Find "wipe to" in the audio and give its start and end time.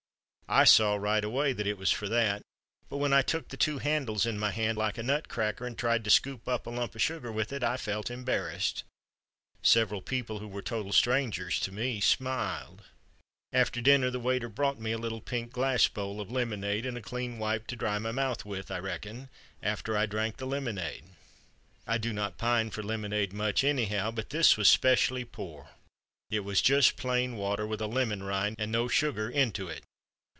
17.39-17.77